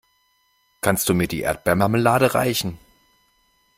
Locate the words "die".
1.27-1.41